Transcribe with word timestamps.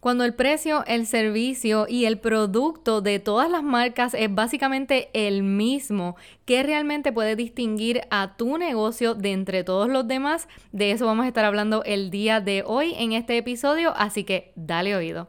Cuando 0.00 0.24
el 0.24 0.32
precio, 0.34 0.84
el 0.86 1.06
servicio 1.06 1.86
y 1.88 2.04
el 2.04 2.20
producto 2.20 3.00
de 3.00 3.18
todas 3.18 3.50
las 3.50 3.64
marcas 3.64 4.14
es 4.14 4.32
básicamente 4.32 5.10
el 5.12 5.42
mismo, 5.42 6.14
¿qué 6.44 6.62
realmente 6.62 7.12
puede 7.12 7.34
distinguir 7.34 8.02
a 8.10 8.36
tu 8.36 8.58
negocio 8.58 9.16
de 9.16 9.32
entre 9.32 9.64
todos 9.64 9.88
los 9.88 10.06
demás? 10.06 10.46
De 10.70 10.92
eso 10.92 11.04
vamos 11.04 11.24
a 11.24 11.28
estar 11.28 11.44
hablando 11.44 11.82
el 11.82 12.10
día 12.10 12.40
de 12.40 12.62
hoy 12.64 12.94
en 12.96 13.12
este 13.12 13.36
episodio, 13.38 13.92
así 13.96 14.22
que 14.22 14.52
dale 14.54 14.94
oído. 14.94 15.26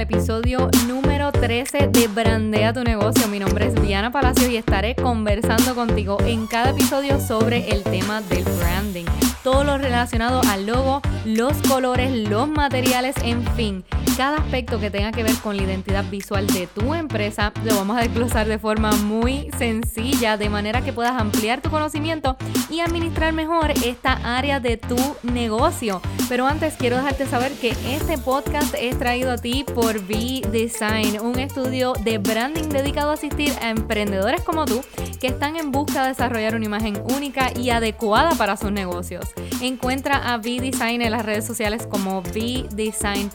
Episodio 0.00 0.70
número 0.86 1.32
13 1.32 1.88
de 1.88 2.08
Brandea 2.08 2.72
tu 2.72 2.82
negocio. 2.84 3.28
Mi 3.28 3.38
nombre 3.38 3.66
es 3.66 3.80
Viana 3.80 4.10
Palacio 4.10 4.48
y 4.48 4.56
estaré 4.56 4.94
conversando 4.94 5.74
contigo 5.74 6.18
en 6.26 6.46
cada 6.46 6.70
episodio 6.70 7.20
sobre 7.20 7.68
el 7.70 7.82
tema 7.82 8.20
del 8.22 8.44
branding. 8.44 9.06
Todo 9.42 9.64
lo 9.64 9.78
relacionado 9.78 10.40
al 10.50 10.66
logo, 10.66 11.00
los 11.24 11.56
colores, 11.68 12.10
los 12.28 12.48
materiales, 12.48 13.16
en 13.22 13.44
fin 13.54 13.84
cada 14.16 14.38
aspecto 14.38 14.80
que 14.80 14.90
tenga 14.90 15.12
que 15.12 15.22
ver 15.22 15.34
con 15.42 15.56
la 15.56 15.64
identidad 15.64 16.04
visual 16.04 16.46
de 16.46 16.66
tu 16.66 16.94
empresa 16.94 17.52
lo 17.64 17.76
vamos 17.76 17.98
a 17.98 18.00
desglosar 18.00 18.48
de 18.48 18.58
forma 18.58 18.90
muy 18.92 19.50
sencilla, 19.58 20.38
de 20.38 20.48
manera 20.48 20.82
que 20.82 20.92
puedas 20.92 21.20
ampliar 21.20 21.60
tu 21.60 21.68
conocimiento 21.68 22.36
y 22.70 22.80
administrar 22.80 23.34
mejor 23.34 23.70
esta 23.84 24.12
área 24.24 24.58
de 24.58 24.78
tu 24.78 24.96
negocio. 25.22 26.00
Pero 26.28 26.46
antes 26.46 26.74
quiero 26.74 26.96
dejarte 26.96 27.26
saber 27.26 27.52
que 27.52 27.76
este 27.88 28.16
podcast 28.16 28.74
es 28.78 28.98
traído 28.98 29.32
a 29.32 29.36
ti 29.36 29.64
por 29.64 29.96
V-Design, 29.96 31.20
un 31.20 31.38
estudio 31.38 31.92
de 32.02 32.18
branding 32.18 32.68
dedicado 32.68 33.10
a 33.10 33.14
asistir 33.14 33.52
a 33.60 33.68
emprendedores 33.68 34.40
como 34.42 34.64
tú 34.64 34.80
que 35.20 35.28
están 35.28 35.56
en 35.56 35.72
busca 35.72 36.02
de 36.02 36.08
desarrollar 36.08 36.54
una 36.54 36.64
imagen 36.64 37.02
única 37.14 37.50
y 37.54 37.70
adecuada 37.70 38.30
para 38.34 38.56
sus 38.56 38.72
negocios. 38.72 39.26
Encuentra 39.60 40.32
a 40.32 40.36
V-Design 40.36 41.02
en 41.02 41.12
las 41.12 41.24
redes 41.24 41.46
sociales 41.46 41.86
como 41.86 42.20
V-Design 42.20 43.30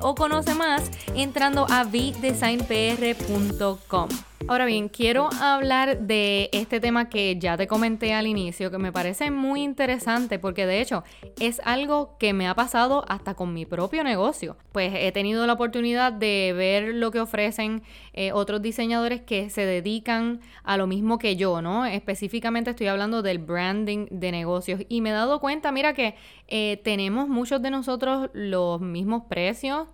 o 0.00 0.14
conoce 0.14 0.54
más 0.54 0.90
entrando 1.14 1.66
a 1.68 1.84
vdesignpr.com. 1.84 4.08
Ahora 4.48 4.64
bien, 4.64 4.88
quiero 4.88 5.28
hablar 5.40 6.02
de 6.02 6.50
este 6.52 6.78
tema 6.78 7.08
que 7.08 7.36
ya 7.36 7.56
te 7.56 7.66
comenté 7.66 8.14
al 8.14 8.28
inicio, 8.28 8.70
que 8.70 8.78
me 8.78 8.92
parece 8.92 9.32
muy 9.32 9.62
interesante 9.62 10.38
porque 10.38 10.66
de 10.66 10.80
hecho 10.80 11.02
es 11.40 11.60
algo 11.64 12.16
que 12.18 12.32
me 12.32 12.46
ha 12.46 12.54
pasado 12.54 13.04
hasta 13.08 13.34
con 13.34 13.52
mi 13.52 13.66
propio 13.66 14.04
negocio. 14.04 14.56
Pues 14.70 14.92
he 14.94 15.10
tenido 15.10 15.44
la 15.48 15.54
oportunidad 15.54 16.12
de 16.12 16.52
ver 16.56 16.94
lo 16.94 17.10
que 17.10 17.18
ofrecen 17.18 17.82
eh, 18.12 18.30
otros 18.30 18.62
diseñadores 18.62 19.22
que 19.22 19.50
se 19.50 19.66
dedican 19.66 20.40
a 20.62 20.76
lo 20.76 20.86
mismo 20.86 21.18
que 21.18 21.34
yo, 21.34 21.60
¿no? 21.60 21.84
Específicamente 21.84 22.70
estoy 22.70 22.86
hablando 22.86 23.22
del 23.22 23.38
branding 23.38 24.06
de 24.10 24.30
negocios 24.30 24.82
y 24.88 25.00
me 25.00 25.10
he 25.10 25.12
dado 25.12 25.40
cuenta, 25.40 25.72
mira 25.72 25.92
que 25.92 26.14
eh, 26.46 26.80
tenemos 26.84 27.26
muchos 27.26 27.60
de 27.62 27.70
nosotros 27.70 28.30
los 28.32 28.80
mismos 28.80 29.24
precios. 29.28 29.88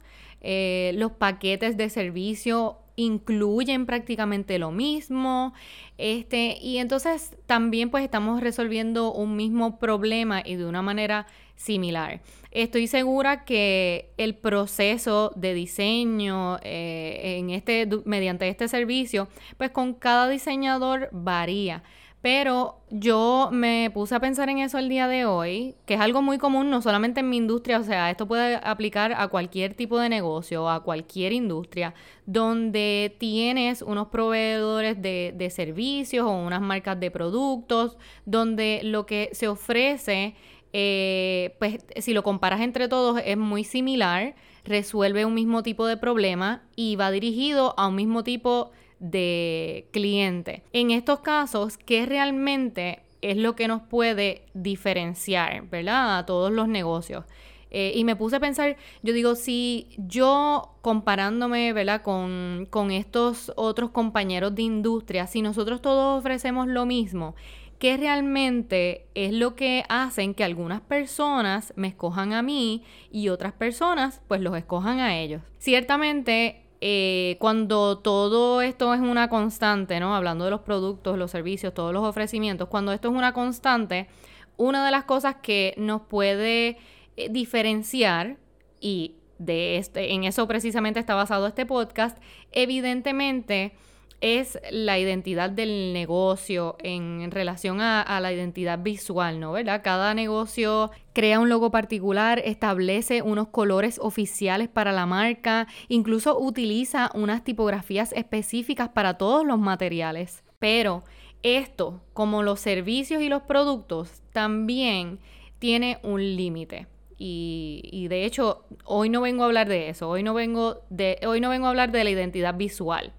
Eh, 0.44 0.90
los 0.96 1.12
paquetes 1.12 1.76
de 1.76 1.88
servicio 1.88 2.81
incluyen 2.96 3.86
prácticamente 3.86 4.58
lo 4.58 4.70
mismo. 4.70 5.54
Este, 5.98 6.58
y 6.60 6.78
entonces 6.78 7.36
también 7.46 7.90
pues 7.90 8.04
estamos 8.04 8.40
resolviendo 8.40 9.12
un 9.12 9.36
mismo 9.36 9.78
problema 9.78 10.42
y 10.44 10.56
de 10.56 10.66
una 10.66 10.82
manera 10.82 11.26
similar. 11.56 12.20
Estoy 12.50 12.86
segura 12.86 13.44
que 13.44 14.10
el 14.18 14.34
proceso 14.34 15.32
de 15.36 15.54
diseño 15.54 16.58
eh, 16.62 17.38
en 17.38 17.50
este, 17.50 17.88
mediante 18.04 18.48
este 18.48 18.68
servicio, 18.68 19.28
pues 19.56 19.70
con 19.70 19.94
cada 19.94 20.28
diseñador 20.28 21.08
varía. 21.12 21.82
Pero 22.22 22.76
yo 22.88 23.48
me 23.50 23.90
puse 23.92 24.14
a 24.14 24.20
pensar 24.20 24.48
en 24.48 24.58
eso 24.58 24.78
el 24.78 24.88
día 24.88 25.08
de 25.08 25.24
hoy, 25.26 25.74
que 25.86 25.94
es 25.94 26.00
algo 26.00 26.22
muy 26.22 26.38
común, 26.38 26.70
no 26.70 26.80
solamente 26.80 27.18
en 27.18 27.28
mi 27.28 27.36
industria, 27.36 27.80
o 27.80 27.82
sea, 27.82 28.10
esto 28.12 28.28
puede 28.28 28.60
aplicar 28.62 29.12
a 29.16 29.26
cualquier 29.26 29.74
tipo 29.74 29.98
de 29.98 30.08
negocio, 30.08 30.70
a 30.70 30.84
cualquier 30.84 31.32
industria, 31.32 31.94
donde 32.24 33.16
tienes 33.18 33.82
unos 33.82 34.06
proveedores 34.06 35.02
de, 35.02 35.50
servicios 35.50 36.24
o 36.24 36.30
unas 36.30 36.60
marcas 36.60 36.98
de 37.00 37.10
productos, 37.10 37.98
donde 38.24 38.82
lo 38.84 39.04
que 39.04 39.30
se 39.32 39.48
ofrece, 39.48 40.36
eh, 40.72 41.56
pues 41.58 41.84
si 41.96 42.14
lo 42.14 42.22
comparas 42.22 42.60
entre 42.60 42.86
todos, 42.86 43.20
es 43.24 43.36
muy 43.36 43.64
similar, 43.64 44.36
resuelve 44.64 45.24
un 45.24 45.34
mismo 45.34 45.64
tipo 45.64 45.86
de 45.86 45.96
problema 45.96 46.62
y 46.76 46.94
va 46.94 47.10
dirigido 47.10 47.74
a 47.76 47.88
un 47.88 47.96
mismo 47.96 48.22
tipo 48.22 48.66
de 48.66 48.81
de 49.02 49.88
cliente. 49.90 50.62
En 50.72 50.92
estos 50.92 51.20
casos, 51.20 51.76
¿qué 51.76 52.06
realmente 52.06 53.00
es 53.20 53.36
lo 53.36 53.54
que 53.56 53.68
nos 53.68 53.82
puede 53.82 54.46
diferenciar, 54.54 55.68
¿verdad? 55.68 56.18
A 56.18 56.26
todos 56.26 56.52
los 56.52 56.68
negocios. 56.68 57.24
Eh, 57.70 57.92
y 57.94 58.04
me 58.04 58.16
puse 58.16 58.36
a 58.36 58.40
pensar, 58.40 58.76
yo 59.02 59.12
digo, 59.12 59.34
si 59.34 59.88
yo 59.96 60.76
comparándome, 60.82 61.72
¿verdad? 61.72 62.02
Con, 62.02 62.66
con 62.70 62.90
estos 62.90 63.52
otros 63.56 63.90
compañeros 63.90 64.54
de 64.54 64.62
industria, 64.62 65.26
si 65.26 65.42
nosotros 65.42 65.80
todos 65.82 66.18
ofrecemos 66.18 66.68
lo 66.68 66.86
mismo, 66.86 67.34
¿qué 67.78 67.96
realmente 67.96 69.06
es 69.14 69.32
lo 69.32 69.56
que 69.56 69.84
hacen 69.88 70.34
que 70.34 70.44
algunas 70.44 70.82
personas 70.82 71.72
me 71.74 71.88
escojan 71.88 72.34
a 72.34 72.42
mí 72.42 72.84
y 73.10 73.30
otras 73.30 73.54
personas 73.54 74.20
pues 74.28 74.42
los 74.42 74.56
escojan 74.56 75.00
a 75.00 75.18
ellos? 75.18 75.42
Ciertamente 75.58 76.61
eh, 76.84 77.36
cuando 77.38 77.98
todo 77.98 78.60
esto 78.60 78.92
es 78.92 78.98
una 78.98 79.28
constante, 79.28 80.00
¿no? 80.00 80.16
Hablando 80.16 80.44
de 80.44 80.50
los 80.50 80.62
productos, 80.62 81.16
los 81.16 81.30
servicios, 81.30 81.72
todos 81.72 81.92
los 81.92 82.02
ofrecimientos, 82.02 82.68
cuando 82.68 82.90
esto 82.90 83.08
es 83.08 83.14
una 83.14 83.32
constante, 83.32 84.08
una 84.56 84.84
de 84.84 84.90
las 84.90 85.04
cosas 85.04 85.36
que 85.40 85.74
nos 85.76 86.02
puede 86.02 86.78
eh, 87.16 87.28
diferenciar 87.30 88.36
y 88.80 89.14
de 89.38 89.76
este, 89.76 90.12
en 90.12 90.24
eso 90.24 90.48
precisamente 90.48 90.98
está 90.98 91.14
basado 91.14 91.46
este 91.46 91.66
podcast, 91.66 92.18
evidentemente 92.50 93.74
es 94.22 94.58
la 94.70 95.00
identidad 95.00 95.50
del 95.50 95.92
negocio 95.92 96.76
en 96.78 97.30
relación 97.32 97.80
a, 97.80 98.20
la 98.20 98.32
identidad 98.32 98.78
visual, 98.78 99.40
¿no? 99.40 99.50
¿Verdad? 99.50 99.82
Cada 99.82 100.14
negocio 100.14 100.92
crea 101.12 101.40
un 101.40 101.48
logo 101.48 101.72
particular, 101.72 102.40
establece 102.44 103.20
unos 103.20 103.48
colores 103.48 103.98
oficiales 104.00 104.68
para 104.68 104.92
la 104.92 105.06
marca, 105.06 105.66
incluso 105.88 106.38
utiliza 106.38 107.10
unas 107.14 107.42
tipografías 107.42 108.12
específicas 108.12 108.88
para 108.90 109.18
todos 109.18 109.44
los 109.44 109.58
materiales. 109.58 110.44
Pero 110.60 111.02
esto, 111.42 112.00
como 112.14 112.44
los 112.44 112.60
servicios 112.60 113.22
y 113.22 113.28
los 113.28 113.42
productos, 113.42 114.22
también 114.32 115.18
tiene 115.58 115.98
un 116.04 116.20
límite. 116.20 116.86
Y, 117.18 117.88
y, 117.92 118.08
de 118.08 118.24
hecho, 118.24 118.64
hoy 118.84 119.08
no 119.08 119.20
vengo 119.20 119.42
a 119.42 119.46
hablar 119.46 119.68
de 119.68 119.88
eso, 119.88 120.08
hoy 120.08 120.22
no 120.22 120.34
vengo, 120.34 120.82
de, 120.90 121.18
hoy 121.26 121.40
no 121.40 121.50
vengo 121.50 121.66
a 121.66 121.70
hablar 121.70 121.92
de 121.92 122.02
la 122.04 122.10
identidad 122.10 122.56
visual. 122.56 123.12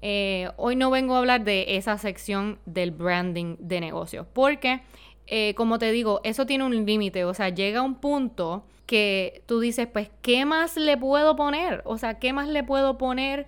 Eh, 0.00 0.50
hoy 0.56 0.76
no 0.76 0.90
vengo 0.90 1.14
a 1.14 1.18
hablar 1.18 1.44
de 1.44 1.76
esa 1.76 1.98
sección 1.98 2.58
del 2.66 2.90
branding 2.90 3.56
de 3.58 3.80
negocios, 3.80 4.26
porque, 4.32 4.82
eh, 5.26 5.54
como 5.54 5.78
te 5.78 5.90
digo, 5.90 6.20
eso 6.24 6.46
tiene 6.46 6.64
un 6.64 6.86
límite, 6.86 7.24
o 7.24 7.34
sea, 7.34 7.48
llega 7.48 7.82
un 7.82 7.96
punto 7.96 8.64
que 8.86 9.42
tú 9.46 9.60
dices, 9.60 9.88
pues, 9.92 10.10
¿qué 10.22 10.44
más 10.44 10.76
le 10.76 10.96
puedo 10.96 11.34
poner? 11.34 11.82
O 11.84 11.98
sea, 11.98 12.18
¿qué 12.18 12.32
más 12.32 12.48
le 12.48 12.62
puedo 12.62 12.98
poner? 12.98 13.46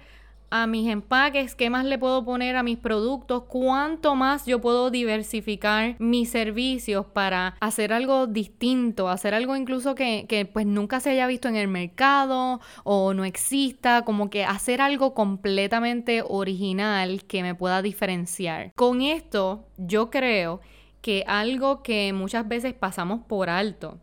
A 0.50 0.66
mis 0.66 0.88
empaques, 0.88 1.54
qué 1.54 1.70
más 1.70 1.84
le 1.84 1.98
puedo 1.98 2.24
poner 2.24 2.56
a 2.56 2.62
mis 2.62 2.78
productos, 2.78 3.44
cuánto 3.44 4.14
más 4.14 4.46
yo 4.46 4.60
puedo 4.60 4.90
diversificar 4.90 5.96
mis 5.98 6.30
servicios 6.30 7.06
para 7.06 7.56
hacer 7.60 7.92
algo 7.92 8.26
distinto, 8.26 9.08
hacer 9.08 9.34
algo 9.34 9.56
incluso 9.56 9.94
que, 9.94 10.26
que, 10.28 10.46
pues 10.46 10.66
nunca 10.66 11.00
se 11.00 11.10
haya 11.10 11.26
visto 11.26 11.48
en 11.48 11.56
el 11.56 11.68
mercado 11.68 12.60
o 12.84 13.14
no 13.14 13.24
exista, 13.24 14.02
como 14.04 14.30
que 14.30 14.44
hacer 14.44 14.80
algo 14.80 15.14
completamente 15.14 16.22
original 16.26 17.24
que 17.24 17.42
me 17.42 17.54
pueda 17.54 17.82
diferenciar. 17.82 18.72
Con 18.74 19.02
esto 19.02 19.66
yo 19.76 20.10
creo 20.10 20.60
que 21.00 21.24
algo 21.26 21.82
que 21.82 22.12
muchas 22.12 22.48
veces 22.48 22.74
pasamos 22.74 23.20
por 23.26 23.50
alto 23.50 23.98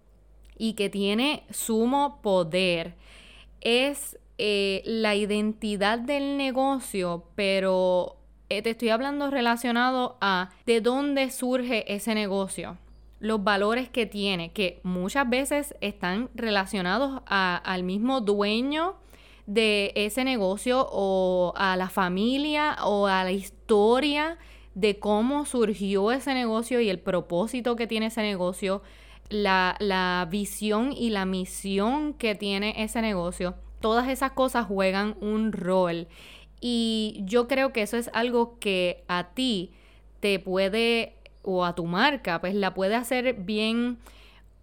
y 0.57 0.73
que 0.73 0.89
tiene 0.89 1.43
sumo 1.51 2.19
poder 2.21 2.95
es 3.61 4.17
eh, 4.37 4.81
la 4.85 5.15
identidad 5.15 5.97
del 5.97 6.37
negocio, 6.37 7.23
pero 7.35 8.17
eh, 8.49 8.61
te 8.61 8.71
estoy 8.71 8.89
hablando 8.89 9.29
relacionado 9.29 10.17
a 10.21 10.49
de 10.65 10.81
dónde 10.81 11.31
surge 11.31 11.93
ese 11.93 12.13
negocio, 12.15 12.77
los 13.19 13.43
valores 13.43 13.89
que 13.89 14.05
tiene, 14.05 14.51
que 14.51 14.81
muchas 14.83 15.29
veces 15.29 15.73
están 15.81 16.29
relacionados 16.35 17.21
al 17.25 17.83
mismo 17.83 18.21
dueño 18.21 18.95
de 19.47 19.93
ese 19.95 20.23
negocio 20.23 20.87
o 20.91 21.53
a 21.55 21.77
la 21.77 21.89
familia 21.89 22.75
o 22.83 23.07
a 23.07 23.23
la 23.23 23.31
historia 23.31 24.37
de 24.73 24.99
cómo 24.99 25.45
surgió 25.45 26.11
ese 26.11 26.33
negocio 26.33 26.81
y 26.81 26.89
el 26.89 26.99
propósito 26.99 27.75
que 27.75 27.87
tiene 27.87 28.07
ese 28.07 28.21
negocio, 28.21 28.81
la, 29.29 29.75
la 29.79 30.27
visión 30.29 30.91
y 30.91 31.09
la 31.09 31.25
misión 31.25 32.13
que 32.13 32.35
tiene 32.35 32.83
ese 32.83 33.01
negocio. 33.01 33.55
Todas 33.79 34.09
esas 34.09 34.31
cosas 34.31 34.65
juegan 34.65 35.15
un 35.21 35.51
rol. 35.51 36.07
Y 36.61 37.21
yo 37.25 37.47
creo 37.47 37.73
que 37.73 37.81
eso 37.81 37.97
es 37.97 38.09
algo 38.13 38.57
que 38.59 39.03
a 39.07 39.29
ti 39.33 39.71
te 40.19 40.39
puede, 40.39 41.13
o 41.43 41.65
a 41.65 41.75
tu 41.75 41.85
marca, 41.85 42.41
pues 42.41 42.55
la 42.55 42.73
puede 42.73 42.95
hacer 42.95 43.33
bien 43.35 43.97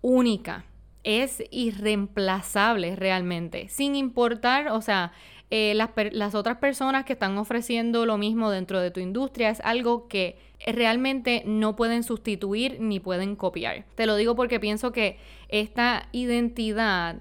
única. 0.01 0.65
Es 1.05 1.43
irreemplazable 1.51 2.97
realmente, 2.97 3.69
sin 3.69 3.95
importar, 3.97 4.69
o 4.69 4.81
sea, 4.81 5.13
eh, 5.51 5.75
las, 5.75 5.91
las 6.13 6.35
otras 6.35 6.57
personas 6.59 7.05
que 7.05 7.13
están 7.13 7.37
ofreciendo 7.37 8.07
lo 8.07 8.19
mismo 8.19 8.51
dentro 8.51 8.81
de 8.81 8.91
tu 8.91 9.01
industria 9.01 9.51
es 9.51 9.61
algo 9.61 10.09
que 10.09 10.39
realmente 10.67 11.43
no 11.45 11.77
pueden 11.77 12.05
sustituir 12.05 12.79
ni 12.81 13.01
pueden 13.01 13.37
copiar. 13.37 13.85
Te 13.95 14.07
lo 14.07 14.17
digo 14.17 14.35
porque 14.35 14.61
pienso 14.61 14.93
que 14.93 15.19
esta 15.49 16.09
identidad 16.13 17.17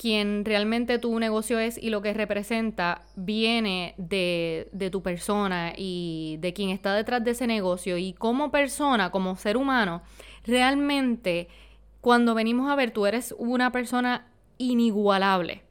quien 0.00 0.46
realmente 0.46 0.98
tu 0.98 1.18
negocio 1.18 1.58
es 1.58 1.76
y 1.76 1.90
lo 1.90 2.00
que 2.00 2.14
representa 2.14 3.02
viene 3.16 3.94
de, 3.98 4.70
de, 4.72 4.88
tu 4.88 5.02
persona 5.02 5.74
y 5.76 6.38
de 6.40 6.54
quien 6.54 6.70
está 6.70 6.94
detrás 6.94 7.22
de 7.22 7.32
ese 7.32 7.46
negocio. 7.46 7.98
Y 7.98 8.14
como 8.14 8.50
persona, 8.50 9.10
como 9.10 9.36
ser 9.36 9.58
humano, 9.58 10.00
realmente 10.46 11.48
cuando 12.00 12.34
venimos 12.34 12.70
a 12.70 12.76
ver, 12.76 12.92
tú 12.92 13.04
eres 13.04 13.34
una 13.38 13.72
persona 13.72 14.26
inigualable. 14.56 15.64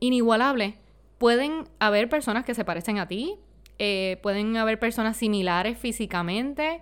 Inigualable. 0.00 0.74
Pueden 1.18 1.68
haber 1.78 2.08
personas 2.08 2.44
que 2.44 2.54
se 2.54 2.64
parecen 2.64 2.98
a 2.98 3.06
ti, 3.06 3.36
eh, 3.78 4.18
pueden 4.24 4.56
haber 4.56 4.80
personas 4.80 5.16
similares 5.16 5.78
físicamente, 5.78 6.80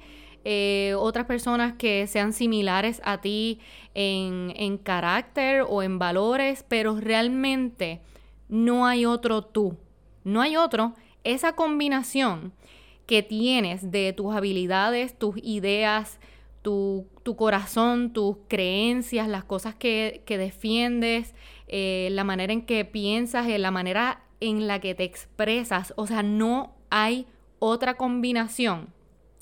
eh, 0.49 0.95
otras 0.97 1.27
personas 1.27 1.73
que 1.73 2.07
sean 2.07 2.33
similares 2.33 3.03
a 3.05 3.21
ti 3.21 3.59
en, 3.95 4.79
carácter 4.79 5.65
o 5.69 5.83
en 5.83 5.99
valores, 5.99 6.65
pero 6.69 7.01
realmente 7.01 8.01
no 8.49 8.87
hay 8.87 9.07
otro 9.07 9.43
tú. 9.43 9.77
No 10.23 10.41
hay 10.41 10.57
otro. 10.57 10.95
Esa 11.25 11.57
combinación 11.57 12.53
que 13.07 13.25
tienes 13.25 13.91
de 13.91 14.13
tus 14.13 14.37
habilidades, 14.37 15.19
tus 15.19 15.37
ideas, 15.43 16.21
tu, 16.63 17.09
corazón, 17.37 18.13
tus 18.13 18.37
creencias, 18.47 19.27
las 19.27 19.43
cosas 19.43 19.75
que, 19.75 20.23
defiendes, 20.29 21.35
eh, 21.67 22.07
la 22.13 22.23
manera 22.23 22.53
en 22.53 22.63
que 22.63 22.85
piensas, 22.85 23.49
la 23.49 23.73
manera 23.73 24.23
en 24.39 24.69
la 24.69 24.79
que 24.79 24.95
te 24.95 25.03
expresas. 25.03 25.93
O 25.97 26.07
sea, 26.07 26.23
no 26.23 26.77
hay 26.89 27.27
otra 27.59 27.97
combinación 27.97 28.95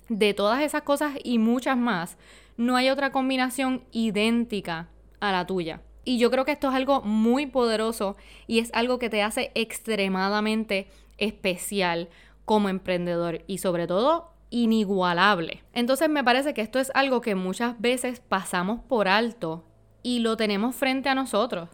de 0.09 0.35
todas 0.35 0.63
esas 0.63 0.83
cosas 0.83 1.15
y 1.23 1.39
muchas 1.39 1.77
más, 1.77 2.17
no 2.57 2.77
hay 2.77 2.91
otra 2.91 3.13
combinación 3.13 3.85
idéntica 3.93 4.89
a 5.21 5.33
la 5.33 5.47
tuya. 5.47 5.83
Y 6.05 6.19
yo 6.19 6.31
creo 6.31 6.45
que 6.45 6.53
esto 6.53 6.69
es 6.69 6.75
algo 6.75 7.01
muy 7.03 7.47
poderoso 7.47 8.17
y 8.47 8.59
es 8.59 8.71
algo 8.75 8.99
que 8.99 9.09
te 9.09 9.23
hace 9.23 9.51
extremadamente 9.55 10.89
especial 11.17 12.09
como 12.45 12.69
emprendedor 12.69 13.43
y 13.47 13.59
sobre 13.59 13.87
todo 13.87 14.31
inigualable. 14.51 15.63
Entonces 15.73 16.09
me 16.09 16.23
parece 16.23 16.55
que 16.55 16.61
esto 16.61 16.79
es 16.79 16.93
algo 16.95 17.21
que 17.21 17.35
muchas 17.35 17.81
veces 17.81 18.21
pasamos 18.21 18.81
por 18.87 19.09
alto 19.09 19.65
y 20.03 20.19
lo 20.19 20.37
tenemos 20.37 20.77
frente 20.77 21.09
a 21.09 21.15
nosotros. 21.15 21.71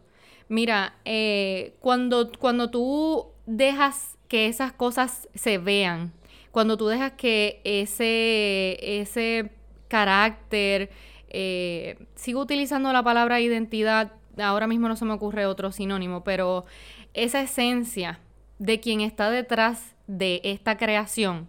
Mira, 0.49 0.95
eh, 1.05 1.77
cuando, 1.81 2.31
cuando 2.39 2.71
tú 2.71 3.27
dejas 3.47 4.17
que 4.29 4.47
esas 4.47 4.73
cosas 4.73 5.29
se 5.35 5.59
vean, 5.59 6.13
cuando 6.51 6.77
tú 6.77 6.87
dejas 6.87 7.13
que 7.13 7.61
ese, 7.65 8.79
ese 9.01 9.51
carácter, 9.89 10.91
eh, 11.29 11.99
sigo 12.15 12.41
utilizando 12.41 12.93
la 12.93 13.03
palabra 13.03 13.41
identidad, 13.41 14.13
ahora 14.39 14.67
mismo 14.67 14.89
no 14.89 14.97
se 14.97 15.05
me 15.05 15.13
ocurre 15.13 15.47
otro 15.47 15.73
sinónimo, 15.73 16.25
pero 16.25 16.65
esa 17.15 17.41
esencia 17.41 18.21
de 18.59 18.81
quien 18.81 19.01
está 19.01 19.31
detrás 19.31 19.97
de 20.07 20.41
esta 20.45 20.77
creación, 20.77 21.49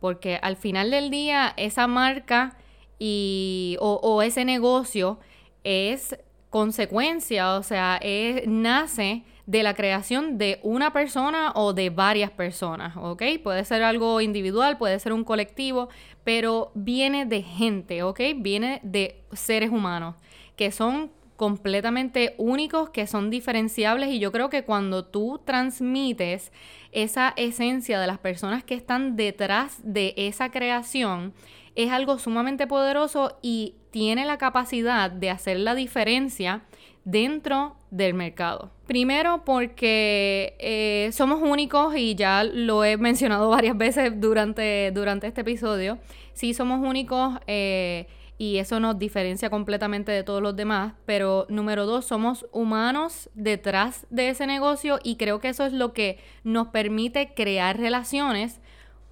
porque 0.00 0.38
al 0.42 0.56
final 0.56 0.90
del 0.90 1.10
día 1.10 1.52
esa 1.56 1.86
marca 1.86 2.56
y, 2.98 3.76
o, 3.80 4.22
ese 4.22 4.44
negocio 4.44 5.18
es 5.64 6.18
consecuencia, 6.50 7.54
o 7.54 7.62
sea, 7.62 8.00
nace 8.46 9.22
de 9.46 9.62
la 9.62 9.74
creación 9.74 10.38
de 10.38 10.60
una 10.62 10.92
persona 10.92 11.52
o 11.54 11.72
de 11.72 11.90
varias 11.90 12.30
personas, 12.30 12.96
¿ok? 12.96 13.22
Puede 13.42 13.64
ser 13.64 13.82
algo 13.82 14.20
individual, 14.20 14.78
puede 14.78 14.98
ser 14.98 15.12
un 15.12 15.24
colectivo, 15.24 15.88
pero 16.24 16.70
viene 16.74 17.24
de 17.24 17.42
gente, 17.42 18.02
¿ok? 18.02 18.20
Viene 18.36 18.80
de 18.82 19.22
seres 19.32 19.70
humanos 19.70 20.16
que 20.56 20.70
son 20.70 21.10
completamente 21.36 22.34
únicos, 22.36 22.90
que 22.90 23.06
son 23.06 23.30
diferenciables 23.30 24.10
y 24.10 24.18
yo 24.18 24.30
creo 24.30 24.50
que 24.50 24.64
cuando 24.64 25.06
tú 25.06 25.40
transmites 25.44 26.52
esa 26.92 27.32
esencia 27.36 27.98
de 27.98 28.06
las 28.06 28.18
personas 28.18 28.62
que 28.62 28.74
están 28.74 29.16
detrás 29.16 29.78
de 29.82 30.12
esa 30.16 30.50
creación, 30.50 31.32
es 31.76 31.90
algo 31.90 32.18
sumamente 32.18 32.66
poderoso 32.66 33.38
y 33.40 33.76
tiene 33.90 34.24
la 34.24 34.38
capacidad 34.38 35.10
de 35.10 35.30
hacer 35.30 35.58
la 35.58 35.74
diferencia 35.74 36.62
dentro 37.04 37.76
del 37.90 38.14
mercado. 38.14 38.70
Primero 38.86 39.44
porque 39.44 40.56
eh, 40.58 41.10
somos 41.12 41.40
únicos 41.42 41.96
y 41.96 42.14
ya 42.14 42.44
lo 42.44 42.84
he 42.84 42.96
mencionado 42.96 43.48
varias 43.50 43.76
veces 43.76 44.20
durante, 44.20 44.90
durante 44.92 45.26
este 45.26 45.40
episodio. 45.42 45.98
Sí 46.32 46.54
somos 46.54 46.86
únicos 46.86 47.38
eh, 47.46 48.06
y 48.38 48.58
eso 48.58 48.80
nos 48.80 48.98
diferencia 48.98 49.50
completamente 49.50 50.12
de 50.12 50.22
todos 50.22 50.42
los 50.42 50.56
demás. 50.56 50.94
Pero 51.04 51.46
número 51.48 51.86
dos, 51.86 52.06
somos 52.06 52.46
humanos 52.52 53.28
detrás 53.34 54.06
de 54.10 54.30
ese 54.30 54.46
negocio 54.46 54.98
y 55.02 55.16
creo 55.16 55.40
que 55.40 55.48
eso 55.48 55.66
es 55.66 55.72
lo 55.72 55.92
que 55.92 56.18
nos 56.44 56.68
permite 56.68 57.34
crear 57.34 57.78
relaciones 57.78 58.60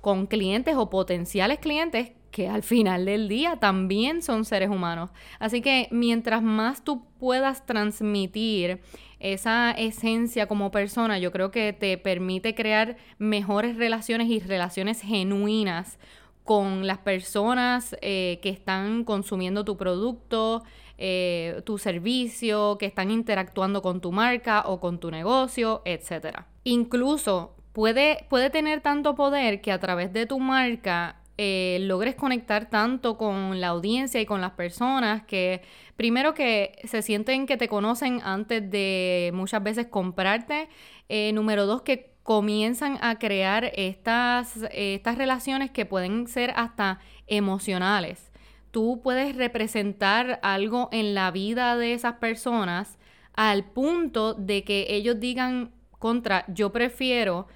con 0.01 0.27
clientes 0.27 0.77
o 0.77 0.89
potenciales 0.89 1.59
clientes 1.59 2.13
que 2.31 2.49
al 2.49 2.63
final 2.63 3.05
del 3.05 3.29
día 3.29 3.57
también 3.57 4.23
son 4.23 4.45
seres 4.45 4.69
humanos. 4.69 5.11
Así 5.39 5.61
que 5.61 5.89
mientras 5.91 6.43
más 6.43 6.85
tú 6.85 7.05
puedas 7.19 7.67
transmitir 7.67 8.81
esa 9.21 9.73
esencia 9.73 10.47
como 10.47 10.71
persona, 10.71 11.19
yo 11.19 11.33
creo 11.33 11.51
que 11.51 11.73
te 11.73 11.99
permite 11.99 12.55
crear 12.55 12.97
mejores 13.19 13.77
relaciones 13.77 14.29
y 14.29 14.41
relaciones 14.41 15.01
genuinas 15.01 15.99
con 16.45 16.87
las 16.87 16.99
personas 16.99 17.95
eh, 18.01 18.39
que 18.43 18.49
están 18.49 19.05
consumiendo 19.05 19.65
tu 19.65 19.77
producto, 19.77 20.63
eh, 20.97 21.61
tu 21.67 21.77
servicio, 21.77 22.79
que 22.79 22.87
están 22.87 23.11
interactuando 23.11 23.83
con 23.83 24.01
tu 24.01 24.13
marca 24.13 24.63
o 24.67 24.81
con 24.81 24.99
tu 24.99 25.11
negocio, 25.11 25.83
etc. 25.85 26.45
Incluso 26.65 27.55
puede, 27.73 28.27
puede 28.31 28.49
tener 28.51 28.81
tanto 28.81 29.15
poder 29.15 29.61
que 29.61 29.73
a 29.73 29.79
través 29.79 30.13
de 30.13 30.25
tu 30.27 30.41
marca 30.41 31.18
eh, 31.41 31.79
logres 31.83 32.17
conectar 32.17 32.69
tanto 32.69 33.17
con 33.17 33.61
la 33.61 33.69
audiencia 33.69 34.21
y 34.21 34.27
con 34.27 34.41
las 34.41 34.51
personas 34.55 35.23
que 35.23 35.63
primero 35.95 36.35
que 36.35 36.73
se 36.83 37.01
sienten 37.01 37.47
que 37.47 37.57
te 37.57 37.69
conocen 37.69 38.21
antes 38.25 38.69
de 38.69 39.31
muchas 39.33 39.63
veces 39.63 39.87
comprarte, 39.87 40.69
eh, 41.09 41.33
número 41.33 41.67
dos 41.67 41.83
que 41.83 42.11
comienzan 42.25 42.99
a 43.03 43.21
crear 43.21 43.71
estas, 43.77 44.59
estas 44.73 45.17
relaciones 45.17 45.71
que 45.71 45.87
pueden 45.87 46.27
ser 46.27 46.53
hasta 46.57 46.99
emocionales. 47.29 48.33
Tú 48.73 49.01
puedes 49.01 49.37
representar 49.37 50.41
algo 50.43 50.89
en 50.91 51.15
la 51.15 51.31
vida 51.31 51.77
de 51.77 51.95
esas 51.95 52.15
personas 52.15 52.99
al 53.35 53.65
punto 53.65 54.35
de 54.35 54.65
que 54.65 54.89
ellos 54.91 55.21
digan 55.21 55.71
contra, 56.01 56.45
yo 56.49 56.73
prefiero, 56.73 57.47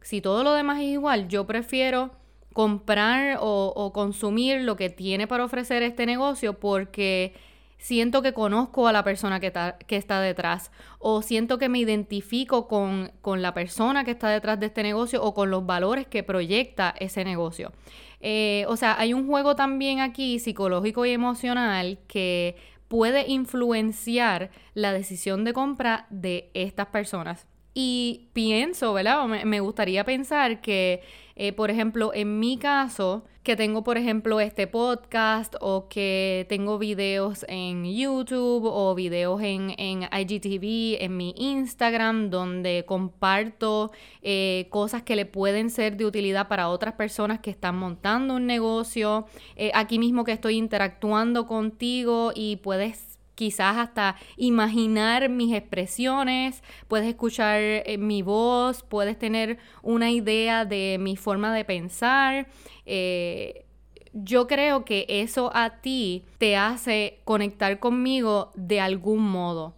si 0.00 0.20
todo 0.20 0.44
lo 0.44 0.54
demás 0.54 0.78
es 0.78 0.86
igual, 0.86 1.26
yo 1.26 1.44
prefiero 1.44 2.21
comprar 2.52 3.38
o, 3.40 3.92
consumir 3.94 4.60
lo 4.62 4.76
que 4.76 4.90
tiene 4.90 5.26
para 5.26 5.44
ofrecer 5.44 5.82
este 5.82 6.06
negocio 6.06 6.58
porque 6.58 7.34
siento 7.78 8.22
que 8.22 8.32
conozco 8.32 8.86
a 8.86 8.92
la 8.92 9.02
persona 9.02 9.40
que, 9.40 9.52
que 9.86 9.96
está 9.96 10.20
detrás 10.20 10.70
o 10.98 11.22
siento 11.22 11.58
que 11.58 11.68
me 11.68 11.78
identifico 11.78 12.68
con, 12.68 13.10
la 13.40 13.54
persona 13.54 14.04
que 14.04 14.12
está 14.12 14.28
detrás 14.28 14.60
de 14.60 14.66
este 14.66 14.82
negocio 14.82 15.22
o 15.22 15.34
con 15.34 15.50
los 15.50 15.66
valores 15.66 16.06
que 16.06 16.22
proyecta 16.22 16.94
ese 16.98 17.24
negocio. 17.24 17.72
Eh, 18.20 18.64
o 18.68 18.76
sea, 18.76 18.98
hay 18.98 19.14
un 19.14 19.26
juego 19.26 19.56
también 19.56 20.00
aquí 20.00 20.38
psicológico 20.38 21.04
y 21.06 21.10
emocional 21.10 21.98
que 22.06 22.56
puede 22.86 23.28
influenciar 23.28 24.50
la 24.74 24.92
decisión 24.92 25.44
de 25.44 25.52
compra 25.52 26.06
de 26.10 26.50
estas 26.54 26.86
personas. 26.86 27.48
Y 27.74 28.28
pienso, 28.32 28.92
¿verdad? 28.92 29.26
me 29.26 29.60
gustaría 29.60 30.04
pensar 30.04 30.60
que 30.60 31.02
eh, 31.34 31.52
por 31.52 31.70
ejemplo, 31.70 32.12
en 32.14 32.38
mi 32.38 32.58
caso, 32.58 33.24
que 33.42 33.56
tengo, 33.56 33.82
por 33.82 33.98
ejemplo, 33.98 34.38
este 34.38 34.66
podcast 34.66 35.54
o 35.60 35.88
que 35.88 36.46
tengo 36.48 36.78
videos 36.78 37.44
en 37.48 37.84
YouTube 37.84 38.64
o 38.64 38.94
videos 38.94 39.40
en, 39.42 39.70
IGTV, 40.02 41.02
en 41.02 41.16
mi 41.16 41.34
Instagram, 41.36 42.30
donde 42.30 42.84
comparto 42.86 43.90
eh, 44.22 44.66
cosas 44.70 45.02
que 45.02 45.16
le 45.16 45.26
pueden 45.26 45.70
ser 45.70 45.96
de 45.96 46.04
utilidad 46.04 46.48
para 46.48 46.68
otras 46.68 46.94
personas 46.94 47.40
que 47.40 47.50
están 47.50 47.76
montando 47.76 48.36
un 48.36 48.46
negocio. 48.46 49.26
Eh, 49.56 49.72
aquí 49.74 49.98
mismo 49.98 50.24
que 50.24 50.32
estoy 50.32 50.56
interactuando 50.56 51.46
contigo 51.46 52.32
y 52.34 52.56
puedes 52.56 53.11
quizás 53.34 53.76
hasta 53.76 54.16
imaginar 54.36 55.28
mis 55.28 55.54
expresiones, 55.54 56.62
puedes 56.88 57.08
escuchar 57.08 57.60
eh, 57.60 57.96
mi 57.98 58.22
voz, 58.22 58.82
puedes 58.82 59.18
tener 59.18 59.58
una 59.82 60.10
idea 60.10 60.64
de 60.64 60.96
mi 61.00 61.16
forma 61.16 61.54
de 61.54 61.64
pensar. 61.64 62.48
Eh, 62.86 63.64
yo 64.12 64.46
creo 64.46 64.84
que 64.84 65.06
eso 65.08 65.50
a 65.54 65.80
ti 65.80 66.24
te 66.38 66.56
hace 66.56 67.20
conectar 67.24 67.78
conmigo 67.78 68.50
de 68.54 68.80
algún 68.80 69.22
modo. 69.22 69.74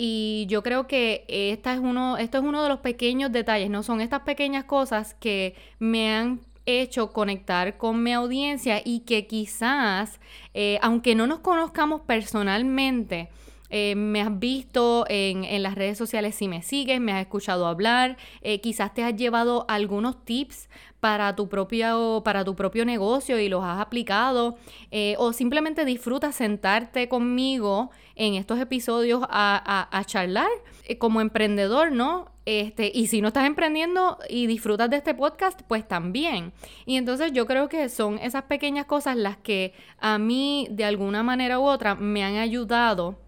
Y 0.00 0.46
yo 0.48 0.62
creo 0.62 0.86
que 0.86 1.24
esta 1.26 1.74
es 1.74 1.80
uno, 1.80 2.18
esto 2.18 2.38
es 2.38 2.44
uno 2.44 2.62
de 2.62 2.68
los 2.68 2.78
pequeños 2.78 3.32
detalles, 3.32 3.68
¿no? 3.68 3.82
Son 3.82 4.00
estas 4.00 4.20
pequeñas 4.20 4.64
cosas 4.64 5.14
que 5.14 5.56
me 5.80 6.14
han 6.14 6.40
hecho 6.68 7.12
conectar 7.12 7.78
con 7.78 8.02
mi 8.02 8.12
audiencia 8.12 8.82
y 8.84 9.00
que 9.00 9.26
quizás, 9.26 10.20
eh, 10.52 10.78
aunque 10.82 11.14
no 11.14 11.26
nos 11.26 11.40
conozcamos 11.40 12.02
personalmente, 12.02 13.30
eh, 13.70 13.94
me 13.94 14.20
has 14.20 14.38
visto 14.38 15.04
en, 15.08 15.62
las 15.62 15.74
redes 15.74 15.98
sociales 15.98 16.34
si 16.34 16.48
me 16.48 16.62
sigues, 16.62 17.00
me 17.00 17.12
has 17.12 17.20
escuchado 17.20 17.66
hablar, 17.66 18.16
eh, 18.40 18.60
quizás 18.60 18.94
te 18.94 19.02
has 19.02 19.14
llevado 19.16 19.66
algunos 19.68 20.24
tips 20.24 20.68
para 21.00 21.34
tu 21.36 21.48
propio, 21.48 22.22
para 22.24 22.44
tu 22.44 22.54
propio 22.54 22.84
negocio 22.84 23.38
y 23.38 23.48
los 23.48 23.62
has 23.64 23.80
aplicado, 23.80 24.56
o 25.18 25.32
simplemente 25.32 25.84
disfrutas 25.84 26.34
sentarte 26.34 27.08
conmigo 27.08 27.90
en 28.16 28.34
estos 28.34 28.58
episodios 28.58 29.22
a, 29.28 29.88
a 29.96 30.04
charlar 30.04 30.48
como 30.98 31.20
emprendedor, 31.20 31.92
¿no? 31.92 32.32
Este, 32.50 32.90
y 32.94 33.08
si 33.08 33.20
no 33.20 33.28
estás 33.28 33.44
emprendiendo 33.44 34.16
y 34.26 34.46
disfrutas 34.46 34.88
de 34.88 34.96
este 34.96 35.12
podcast, 35.12 35.60
pues 35.68 35.86
también. 35.86 36.54
Y 36.86 36.96
entonces 36.96 37.30
yo 37.32 37.44
creo 37.44 37.68
que 37.68 37.90
son 37.90 38.16
esas 38.16 38.44
pequeñas 38.44 38.86
cosas 38.86 39.18
las 39.18 39.36
que 39.36 39.74
a 39.98 40.16
mí 40.16 40.66
de 40.70 40.86
alguna 40.86 41.22
manera 41.22 41.60
u 41.60 41.64
otra 41.64 41.94
me 41.94 42.24
han 42.24 42.36
ayudado, 42.36 43.18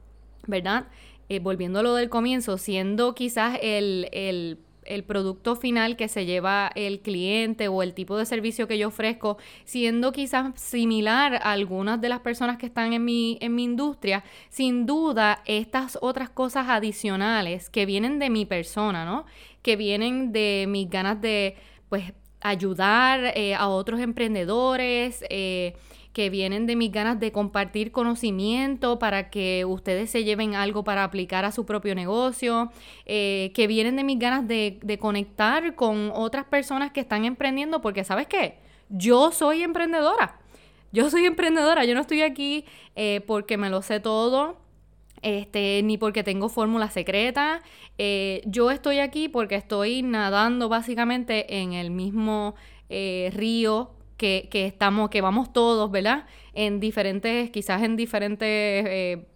¿verdad? 0.46 0.86
Eh, 1.28 1.38
volviendo 1.38 1.80
a 1.80 1.82
lo 1.82 1.94
del 1.96 2.08
comienzo, 2.08 2.56
siendo 2.56 3.14
quizás 3.14 3.58
el, 3.60 4.08
el 4.12 4.58
el 4.90 5.04
producto 5.04 5.56
final 5.56 5.96
que 5.96 6.08
se 6.08 6.26
lleva 6.26 6.70
el 6.74 7.00
cliente 7.00 7.68
o 7.68 7.82
el 7.82 7.94
tipo 7.94 8.16
de 8.16 8.26
servicio 8.26 8.68
que 8.68 8.76
yo 8.76 8.88
ofrezco, 8.88 9.38
siendo 9.64 10.12
quizás 10.12 10.60
similar 10.60 11.34
a 11.34 11.52
algunas 11.52 12.00
de 12.00 12.08
las 12.08 12.20
personas 12.20 12.58
que 12.58 12.66
están 12.66 12.92
en 12.92 13.04
mi, 13.04 13.38
en 13.40 13.54
mi 13.54 13.64
industria, 13.64 14.24
sin 14.48 14.86
duda 14.86 15.42
estas 15.46 15.98
otras 16.02 16.30
cosas 16.30 16.68
adicionales 16.68 17.70
que 17.70 17.86
vienen 17.86 18.18
de 18.18 18.30
mi 18.30 18.46
persona, 18.46 19.04
¿no? 19.04 19.24
Que 19.62 19.76
vienen 19.76 20.32
de 20.32 20.66
mis 20.68 20.90
ganas 20.90 21.20
de, 21.20 21.56
pues, 21.88 22.12
ayudar 22.40 23.32
eh, 23.36 23.54
a 23.54 23.68
otros 23.68 24.00
emprendedores, 24.00 25.24
eh, 25.28 25.74
que 26.12 26.28
vienen 26.28 26.66
de 26.66 26.76
mis 26.76 26.90
ganas 26.90 27.20
de 27.20 27.30
compartir 27.30 27.92
conocimiento 27.92 28.98
para 28.98 29.30
que 29.30 29.64
ustedes 29.64 30.10
se 30.10 30.24
lleven 30.24 30.54
algo 30.54 30.82
para 30.82 31.04
aplicar 31.04 31.44
a 31.44 31.52
su 31.52 31.64
propio 31.64 31.94
negocio, 31.94 32.70
eh, 33.06 33.52
que 33.54 33.66
vienen 33.66 33.96
de 33.96 34.04
mis 34.04 34.18
ganas 34.18 34.46
de, 34.48 34.98
conectar 35.00 35.76
con 35.76 36.10
otras 36.12 36.44
personas 36.44 36.90
que 36.90 37.00
están 37.00 37.24
emprendiendo, 37.24 37.80
porque 37.80 38.04
sabes 38.04 38.26
qué, 38.26 38.58
yo 38.88 39.30
soy 39.30 39.62
emprendedora. 39.62 40.36
Yo 40.92 41.08
soy 41.08 41.24
emprendedora, 41.24 41.84
yo 41.84 41.94
no 41.94 42.00
estoy 42.00 42.22
aquí 42.22 42.64
eh, 42.96 43.20
porque 43.24 43.56
me 43.56 43.70
lo 43.70 43.80
sé 43.80 44.00
todo, 44.00 44.56
este, 45.22 45.80
ni 45.84 45.96
porque 45.96 46.24
tengo 46.24 46.48
fórmula 46.48 46.90
secreta. 46.90 47.62
Eh, 47.96 48.42
yo 48.44 48.72
estoy 48.72 48.98
aquí 48.98 49.28
porque 49.28 49.54
estoy 49.54 50.02
nadando 50.02 50.68
básicamente 50.68 51.60
en 51.60 51.74
el 51.74 51.92
mismo 51.92 52.56
río 52.88 53.92
que, 54.20 54.66
estamos, 54.66 55.08
que 55.08 55.22
vamos 55.22 55.50
todos, 55.50 55.90
¿verdad? 55.90 56.26
En 56.52 56.78
diferentes, 56.78 57.50
quizás 57.50 57.82
en 57.82 57.96
diferentes 57.96 58.48
eh, 58.50 59.26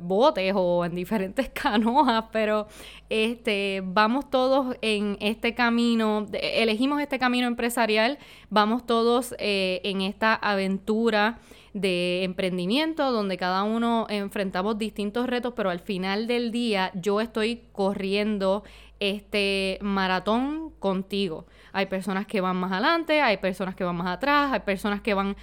botes 0.00 0.52
o 0.56 0.84
en 0.84 0.96
diferentes 0.96 1.48
canoas, 1.54 2.24
pero 2.32 2.66
este, 3.08 3.82
vamos 3.84 4.28
todos 4.30 4.76
en 4.82 5.16
este 5.20 5.54
camino, 5.54 6.26
elegimos 6.32 7.00
este 7.00 7.20
camino 7.20 7.46
empresarial, 7.46 8.18
vamos 8.50 8.84
todos 8.84 9.32
eh, 9.38 9.80
en 9.84 10.00
esta 10.00 10.34
aventura 10.34 11.38
de 11.72 12.24
emprendimiento 12.24 13.12
donde 13.12 13.36
cada 13.36 13.62
uno 13.62 14.06
enfrentamos 14.10 14.76
distintos 14.76 15.28
retos, 15.28 15.54
pero 15.56 15.70
al 15.70 15.80
final 15.80 16.26
del 16.26 16.50
día 16.50 16.90
yo 16.94 17.20
estoy 17.20 17.62
corriendo 17.72 18.64
este 18.98 19.78
maratón 19.82 20.70
contigo. 20.80 21.46
Hay 21.72 21.86
personas 21.86 22.26
que 22.26 22.40
van 22.40 22.56
más 22.56 22.72
adelante, 22.72 23.20
hay 23.20 23.38
personas 23.38 23.74
que 23.74 23.84
van 23.84 23.96
más 23.96 24.08
atrás, 24.08 24.52
hay 24.52 24.60
personas 24.60 25.00
que 25.00 25.14
van 25.14 25.36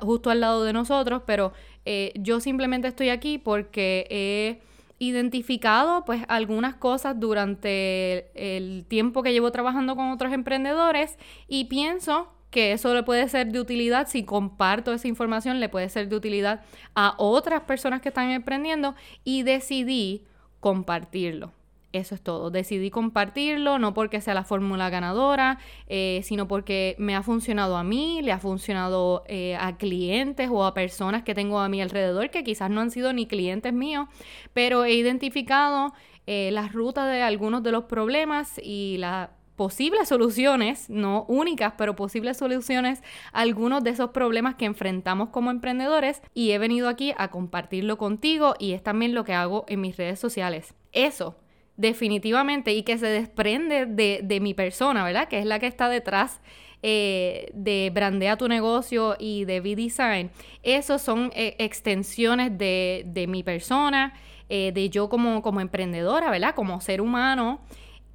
justo 0.00 0.30
al 0.30 0.40
lado 0.40 0.64
de 0.64 0.72
nosotros, 0.72 1.22
pero 1.26 1.52
eh, 1.84 2.12
yo 2.16 2.40
simplemente 2.40 2.88
estoy 2.88 3.10
aquí 3.10 3.38
porque 3.38 4.06
he 4.10 4.60
identificado 4.98 6.04
pues 6.04 6.24
algunas 6.28 6.74
cosas 6.74 7.18
durante 7.18 8.30
el 8.34 8.84
tiempo 8.88 9.22
que 9.22 9.32
llevo 9.32 9.52
trabajando 9.52 9.94
con 9.94 10.10
otros 10.10 10.32
emprendedores 10.32 11.16
y 11.46 11.66
pienso 11.66 12.32
que 12.50 12.72
eso 12.72 12.94
le 12.94 13.02
puede 13.02 13.28
ser 13.28 13.52
de 13.52 13.60
utilidad, 13.60 14.08
si 14.08 14.24
comparto 14.24 14.92
esa 14.92 15.08
información, 15.08 15.60
le 15.60 15.68
puede 15.68 15.88
ser 15.88 16.08
de 16.08 16.16
utilidad 16.16 16.62
a 16.94 17.14
otras 17.18 17.62
personas 17.62 18.00
que 18.00 18.08
están 18.08 18.30
emprendiendo 18.30 18.94
y 19.22 19.42
decidí 19.42 20.24
compartirlo. 20.60 21.52
Eso 21.92 22.14
es 22.14 22.20
todo. 22.20 22.50
Decidí 22.50 22.90
compartirlo, 22.90 23.78
no 23.78 23.94
porque 23.94 24.20
sea 24.20 24.34
la 24.34 24.44
fórmula 24.44 24.90
ganadora, 24.90 25.58
eh, 25.86 26.20
sino 26.22 26.46
porque 26.46 26.94
me 26.98 27.16
ha 27.16 27.22
funcionado 27.22 27.78
a 27.78 27.84
mí, 27.84 28.20
le 28.22 28.30
ha 28.30 28.38
funcionado 28.38 29.24
eh, 29.26 29.56
a 29.56 29.78
clientes 29.78 30.50
o 30.52 30.66
a 30.66 30.74
personas 30.74 31.22
que 31.22 31.34
tengo 31.34 31.60
a 31.60 31.68
mi 31.70 31.80
alrededor 31.80 32.28
que 32.30 32.44
quizás 32.44 32.70
no 32.70 32.82
han 32.82 32.90
sido 32.90 33.14
ni 33.14 33.26
clientes 33.26 33.72
míos, 33.72 34.06
pero 34.52 34.84
he 34.84 34.92
identificado 34.92 35.94
eh, 36.26 36.50
las 36.52 36.74
rutas 36.74 37.10
de 37.10 37.22
algunos 37.22 37.62
de 37.62 37.72
los 37.72 37.84
problemas 37.84 38.60
y 38.62 38.98
las 38.98 39.30
posibles 39.56 40.08
soluciones, 40.08 40.90
no 40.90 41.24
únicas, 41.26 41.72
pero 41.78 41.96
posibles 41.96 42.36
soluciones 42.36 43.02
a 43.32 43.40
algunos 43.40 43.82
de 43.82 43.90
esos 43.90 44.10
problemas 44.10 44.56
que 44.56 44.66
enfrentamos 44.66 45.30
como 45.30 45.50
emprendedores 45.50 46.20
y 46.34 46.50
he 46.50 46.58
venido 46.58 46.86
aquí 46.86 47.14
a 47.16 47.28
compartirlo 47.28 47.96
contigo 47.96 48.54
y 48.58 48.72
es 48.72 48.82
también 48.82 49.14
lo 49.14 49.24
que 49.24 49.32
hago 49.32 49.64
en 49.68 49.80
mis 49.80 49.96
redes 49.96 50.20
sociales. 50.20 50.74
Eso 50.92 51.34
definitivamente, 51.78 52.74
y 52.74 52.82
que 52.82 52.98
se 52.98 53.06
desprende 53.06 53.86
de, 53.86 54.40
mi 54.40 54.52
persona, 54.52 55.04
¿verdad? 55.04 55.28
Que 55.28 55.38
es 55.38 55.46
la 55.46 55.58
que 55.60 55.68
está 55.68 55.88
detrás 55.88 56.40
eh, 56.82 57.50
de 57.54 57.90
Brandea 57.94 58.36
tu 58.36 58.48
negocio 58.48 59.16
y 59.18 59.44
de 59.44 59.60
V-Design. 59.60 60.30
Esos 60.64 61.00
son 61.00 61.30
eh, 61.34 61.54
extensiones 61.58 62.58
de, 62.58 63.26
mi 63.28 63.44
persona, 63.44 64.12
eh, 64.48 64.72
de 64.74 64.90
yo 64.90 65.08
como, 65.08 65.40
como 65.40 65.60
emprendedora, 65.60 66.30
¿verdad? 66.30 66.54
Como 66.56 66.80
ser 66.80 67.00
humano, 67.00 67.60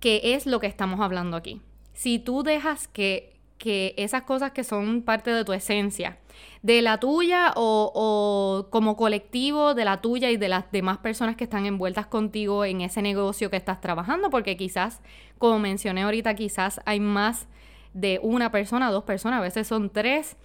que 0.02 0.36
es 0.36 0.46
lo 0.46 0.60
que 0.60 0.68
estamos 0.68 1.00
hablando 1.00 1.38
aquí. 1.38 1.62
Si 1.94 2.20
tú 2.20 2.44
dejas 2.44 2.90
que, 2.90 3.33
que 3.58 3.94
esas 3.98 4.24
cosas 4.24 4.52
que 4.52 4.64
son 4.64 5.04
parte 5.04 5.32
de 5.32 5.46
tu 5.46 5.54
esencia, 5.54 6.18
de 6.62 6.82
la 6.82 7.00
tuya 7.00 7.54
o, 7.56 8.68
como 8.70 8.96
colectivo 8.98 9.74
de 9.74 9.86
la 9.86 10.02
tuya 10.02 10.32
y 10.32 10.38
de 10.38 10.50
las 10.50 10.72
demás 10.72 10.98
personas 10.98 11.36
que 11.36 11.44
están 11.46 11.66
envueltas 11.66 12.08
contigo 12.08 12.66
en 12.66 12.82
ese 12.82 13.02
negocio 13.02 13.50
que 13.50 13.58
estás 13.58 13.82
trabajando, 13.82 14.30
porque 14.30 14.58
quizás, 14.58 15.02
como 15.38 15.60
mencioné 15.60 16.04
ahorita, 16.04 16.36
quizás 16.36 16.82
hay 16.86 17.00
más 17.00 17.48
de 17.94 18.20
una 18.24 18.52
persona, 18.52 18.92
dos 18.92 19.04
personas, 19.04 19.40
a 19.40 19.42
veces 19.42 19.68
son 19.68 19.90
tres 19.90 20.36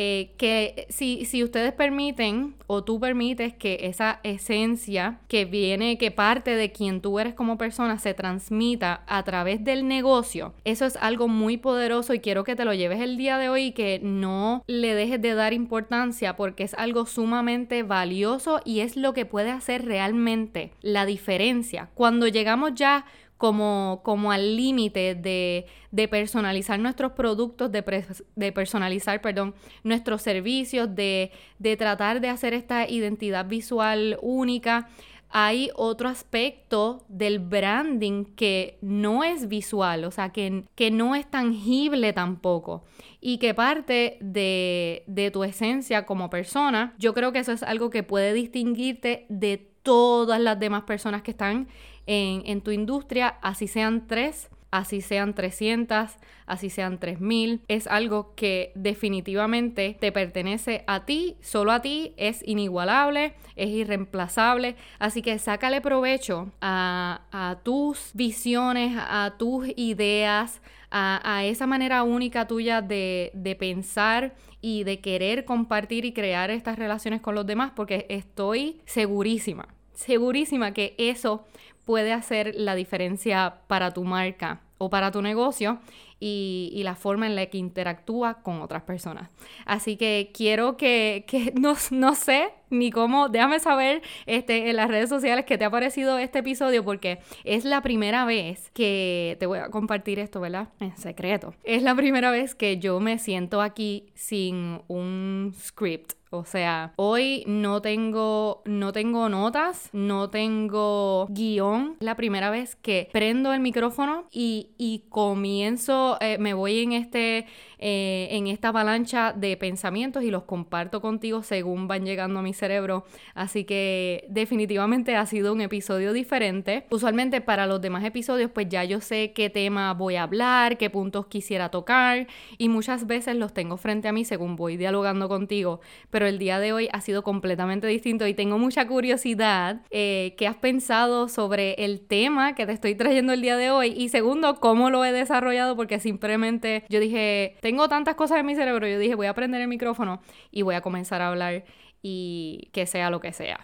eh, 0.00 0.30
que 0.36 0.86
si, 0.90 1.24
si 1.24 1.42
ustedes 1.42 1.72
permiten 1.72 2.54
o 2.68 2.84
tú 2.84 3.00
permites 3.00 3.52
que 3.52 3.78
esa 3.82 4.20
esencia 4.22 5.18
que 5.26 5.44
viene, 5.44 5.98
que 5.98 6.12
parte 6.12 6.54
de 6.54 6.70
quien 6.70 7.00
tú 7.00 7.18
eres 7.18 7.34
como 7.34 7.58
persona, 7.58 7.98
se 7.98 8.14
transmita 8.14 9.02
a 9.08 9.24
través 9.24 9.64
del 9.64 9.88
negocio, 9.88 10.54
eso 10.62 10.86
es 10.86 10.94
algo 11.00 11.26
muy 11.26 11.56
poderoso 11.56 12.14
y 12.14 12.20
quiero 12.20 12.44
que 12.44 12.54
te 12.54 12.64
lo 12.64 12.74
lleves 12.74 13.00
el 13.00 13.16
día 13.16 13.38
de 13.38 13.48
hoy 13.48 13.62
y 13.64 13.72
que 13.72 13.98
no 14.00 14.62
le 14.68 14.94
dejes 14.94 15.20
de 15.20 15.34
dar 15.34 15.52
importancia 15.52 16.36
porque 16.36 16.62
es 16.62 16.74
algo 16.74 17.04
sumamente 17.04 17.82
valioso 17.82 18.60
y 18.64 18.80
es 18.80 18.96
lo 18.96 19.12
que 19.14 19.26
puede 19.26 19.50
hacer 19.50 19.84
realmente 19.84 20.70
la 20.80 21.06
diferencia. 21.06 21.90
Cuando 21.94 22.28
llegamos 22.28 22.70
ya 22.76 23.04
como, 23.38 24.00
como 24.02 24.32
al 24.32 24.56
límite 24.56 25.14
de, 25.14 26.08
personalizar 26.08 26.78
nuestros 26.78 27.12
productos, 27.12 27.70
de, 27.72 28.04
de, 28.34 28.52
personalizar, 28.52 29.22
perdón, 29.22 29.54
nuestros 29.84 30.22
servicios, 30.22 30.94
de, 30.94 31.30
de 31.58 31.76
tratar 31.76 32.20
de 32.20 32.28
hacer 32.28 32.52
esta 32.52 32.88
identidad 32.88 33.46
visual 33.46 34.18
única. 34.20 34.88
Hay 35.30 35.70
otro 35.76 36.08
aspecto 36.08 37.04
del 37.08 37.38
branding 37.38 38.24
que 38.24 38.78
no 38.80 39.22
es 39.22 39.46
visual, 39.46 40.04
o 40.04 40.10
sea, 40.10 40.30
que, 40.30 40.64
que 40.74 40.90
no 40.90 41.14
es 41.14 41.30
tangible 41.30 42.12
tampoco 42.14 42.82
y 43.20 43.38
que 43.38 43.52
parte 43.52 44.16
de, 44.20 45.04
de 45.06 45.30
tu 45.30 45.44
esencia 45.44 46.06
como 46.06 46.30
persona. 46.30 46.94
Yo 46.98 47.14
creo 47.14 47.30
que 47.30 47.40
eso 47.40 47.52
es 47.52 47.62
algo 47.62 47.90
que 47.90 48.02
puede 48.02 48.32
distinguirte 48.32 49.26
de 49.28 49.68
todas 49.82 50.40
las 50.40 50.58
demás 50.58 50.82
personas 50.82 51.22
que 51.22 51.30
están 51.30 51.68
en, 52.08 52.60
tu 52.62 52.70
industria, 52.70 53.38
así 53.42 53.68
sean 53.68 54.06
tres 54.06 54.48
así 54.70 55.00
sean 55.00 55.34
300, 55.34 56.10
así 56.44 56.68
sean 56.68 56.98
3000. 56.98 57.62
Es 57.68 57.86
algo 57.86 58.34
que 58.34 58.72
definitivamente 58.74 59.96
te 59.98 60.12
pertenece 60.12 60.84
a 60.86 61.06
ti, 61.06 61.36
solo 61.40 61.72
a 61.72 61.80
ti, 61.80 62.12
es 62.16 62.46
inigualable, 62.46 63.34
es 63.56 63.70
irreemplazable. 63.70 64.76
Así 64.98 65.22
que 65.22 65.38
sácale 65.38 65.80
provecho 65.80 66.52
a, 66.60 67.22
a 67.32 67.60
tus 67.62 68.10
visiones, 68.12 68.94
a 68.98 69.36
tus 69.38 69.68
ideas, 69.76 70.60
a, 70.90 71.44
esa 71.44 71.66
manera 71.66 72.02
única 72.02 72.46
tuya 72.46 72.80
de, 72.80 73.30
de 73.34 73.56
pensar 73.56 74.34
y 74.60 74.84
de 74.84 75.00
querer 75.00 75.44
compartir 75.44 76.04
y 76.04 76.12
crear 76.12 76.50
estas 76.50 76.78
relaciones 76.78 77.20
con 77.20 77.34
los 77.34 77.46
demás, 77.46 77.72
porque 77.76 78.06
estoy 78.08 78.80
segurísima, 78.86 79.68
segurísima 79.92 80.72
que 80.72 80.94
eso 80.98 81.46
puede 81.88 82.12
hacer 82.12 82.54
la 82.54 82.74
diferencia 82.74 83.60
para 83.66 83.92
tu 83.92 84.04
marca 84.04 84.60
o 84.76 84.90
para 84.90 85.10
tu 85.10 85.22
negocio 85.22 85.78
y, 86.20 86.82
la 86.84 86.96
forma 86.96 87.24
en 87.26 87.34
la 87.34 87.46
que 87.46 87.56
interactúa 87.56 88.42
con 88.42 88.60
otras 88.60 88.82
personas. 88.82 89.30
Así 89.64 89.96
que 89.96 90.30
quiero 90.34 90.76
que, 90.76 91.24
no, 91.58 91.76
no, 91.90 92.14
sé 92.14 92.50
ni 92.68 92.90
cómo, 92.90 93.30
déjame 93.30 93.58
saber 93.58 94.02
este, 94.26 94.68
en 94.68 94.76
las 94.76 94.88
redes 94.88 95.08
sociales 95.08 95.46
que 95.46 95.56
te 95.56 95.64
ha 95.64 95.70
parecido 95.70 96.18
este 96.18 96.40
episodio 96.40 96.84
porque 96.84 97.20
es 97.44 97.64
la 97.64 97.80
primera 97.80 98.26
vez 98.26 98.70
que 98.74 99.38
te 99.40 99.46
voy 99.46 99.60
a 99.60 99.70
compartir 99.70 100.18
esto, 100.18 100.42
¿verdad? 100.42 100.68
En 100.80 100.94
secreto. 100.98 101.54
Es 101.64 101.82
la 101.82 101.94
primera 101.94 102.30
vez 102.30 102.54
que 102.54 102.76
yo 102.76 103.00
me 103.00 103.18
siento 103.18 103.62
aquí 103.62 104.10
sin 104.14 104.82
un 104.88 105.54
script 105.58 106.17
o 106.30 106.44
sea, 106.44 106.92
hoy 106.96 107.42
no 107.46 107.80
tengo, 107.80 108.62
no 108.66 108.92
tengo 108.92 109.28
notas, 109.28 109.88
no 109.92 110.30
tengo 110.30 111.26
guion. 111.30 111.96
La 112.00 112.16
primera 112.16 112.50
vez 112.50 112.76
que 112.76 113.08
prendo 113.12 113.52
el 113.52 113.60
micrófono 113.60 114.26
y, 114.30 114.70
y 114.76 115.04
comienzo, 115.08 116.18
eh, 116.20 116.38
me 116.38 116.54
voy 116.54 116.80
en 116.80 116.92
este 116.92 117.46
eh, 117.80 118.26
en 118.32 118.48
esta 118.48 118.68
avalancha 118.68 119.32
de 119.32 119.56
pensamientos 119.56 120.24
y 120.24 120.32
los 120.32 120.42
comparto 120.42 121.00
contigo 121.00 121.44
según 121.44 121.86
van 121.86 122.04
llegando 122.04 122.40
a 122.40 122.42
mi 122.42 122.52
cerebro. 122.52 123.04
Así 123.34 123.64
que 123.64 124.26
definitivamente 124.28 125.14
ha 125.14 125.24
sido 125.26 125.52
un 125.52 125.60
episodio 125.60 126.12
diferente. 126.12 126.86
Usualmente 126.90 127.40
para 127.40 127.66
los 127.66 127.80
demás 127.80 128.04
episodios 128.04 128.50
pues 128.50 128.68
ya 128.68 128.82
yo 128.82 129.00
sé 129.00 129.32
qué 129.32 129.48
tema 129.48 129.94
voy 129.94 130.16
a 130.16 130.24
hablar, 130.24 130.76
qué 130.76 130.90
puntos 130.90 131.26
quisiera 131.26 131.70
tocar 131.70 132.26
y 132.58 132.68
muchas 132.68 133.06
veces 133.06 133.36
los 133.36 133.54
tengo 133.54 133.76
frente 133.76 134.08
a 134.08 134.12
mí 134.12 134.24
según 134.24 134.56
voy 134.56 134.76
dialogando 134.76 135.28
contigo. 135.28 135.80
El 136.26 136.38
día 136.38 136.58
de 136.58 136.72
hoy 136.72 136.88
ha 136.92 137.00
sido 137.00 137.22
completamente 137.22 137.86
distinto 137.86 138.26
y 138.26 138.34
tengo 138.34 138.58
mucha 138.58 138.86
curiosidad 138.86 139.82
eh, 139.90 140.34
qué 140.36 140.46
has 140.46 140.56
pensado 140.56 141.28
sobre 141.28 141.74
el 141.84 142.00
tema 142.00 142.54
que 142.54 142.66
te 142.66 142.72
estoy 142.72 142.94
trayendo 142.94 143.32
el 143.32 143.42
día 143.42 143.56
de 143.56 143.70
hoy 143.70 143.94
y 143.96 144.08
segundo 144.08 144.56
cómo 144.56 144.90
lo 144.90 145.04
he 145.04 145.12
desarrollado 145.12 145.76
porque 145.76 146.00
simplemente 146.00 146.84
yo 146.88 147.00
dije 147.00 147.56
tengo 147.60 147.88
tantas 147.88 148.14
cosas 148.14 148.38
en 148.38 148.46
mi 148.46 148.54
cerebro, 148.54 148.86
yo 148.86 148.98
dije, 148.98 149.14
voy 149.14 149.26
a 149.26 149.34
prender 149.34 149.60
el 149.60 149.68
micrófono 149.68 150.20
y 150.50 150.62
voy 150.62 150.74
a 150.74 150.80
comenzar 150.80 151.22
a 151.22 151.28
hablar 151.28 151.64
y 152.02 152.68
que 152.72 152.86
sea 152.86 153.10
lo 153.10 153.20
que 153.20 153.32
sea. 153.32 153.60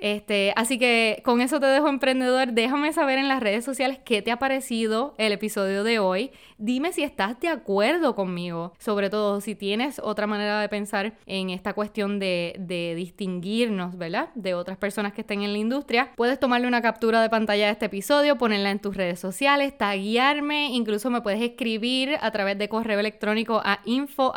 Este, 0.00 0.54
así 0.56 0.78
que 0.78 1.20
con 1.24 1.42
eso 1.42 1.60
te 1.60 1.66
dejo 1.66 1.88
emprendedor. 1.88 2.52
Déjame 2.52 2.92
saber 2.92 3.18
en 3.18 3.28
las 3.28 3.40
redes 3.40 3.64
sociales 3.64 3.98
qué 4.04 4.22
te 4.22 4.30
ha 4.30 4.38
parecido 4.38 5.14
el 5.18 5.32
episodio 5.32 5.84
de 5.84 5.98
hoy. 5.98 6.30
Dime 6.56 6.92
si 6.92 7.02
estás 7.02 7.38
de 7.40 7.48
acuerdo 7.48 8.14
conmigo, 8.14 8.72
sobre 8.78 9.10
todo 9.10 9.40
si 9.40 9.54
tienes 9.54 10.00
otra 10.02 10.26
manera 10.26 10.60
de 10.60 10.68
pensar 10.68 11.14
en 11.26 11.50
esta 11.50 11.74
cuestión 11.74 12.18
de, 12.18 12.54
distinguirnos, 12.96 13.98
¿verdad? 13.98 14.30
De 14.34 14.54
otras 14.54 14.78
personas 14.78 15.12
que 15.12 15.20
estén 15.20 15.42
en 15.42 15.52
la 15.52 15.58
industria. 15.58 16.12
Puedes 16.16 16.40
tomarle 16.40 16.66
una 16.66 16.80
captura 16.80 17.20
de 17.20 17.28
pantalla 17.28 17.66
de 17.66 17.72
este 17.72 17.86
episodio, 17.86 18.38
ponerla 18.38 18.70
en 18.70 18.78
tus 18.78 18.96
redes 18.96 19.20
sociales, 19.20 19.76
taguearme, 19.76 20.70
incluso 20.70 21.10
me 21.10 21.20
puedes 21.20 21.42
escribir 21.42 22.16
a 22.20 22.30
través 22.30 22.56
de 22.58 22.68
correo 22.68 23.00
electrónico 23.00 23.60
a 23.64 23.80
info 23.84 24.32